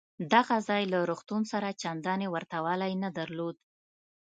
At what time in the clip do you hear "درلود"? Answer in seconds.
3.17-3.55